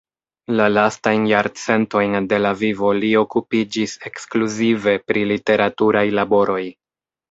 La 0.59 0.65
lastajn 0.69 1.27
jarcentojn 1.31 2.17
de 2.33 2.41
la 2.47 2.55
vivo 2.63 2.91
li 3.03 3.13
okupiĝis 3.23 3.97
ekskluzive 4.13 4.99
pri 5.09 5.31
literaturaj 5.37 6.09
laboroj. 6.21 6.63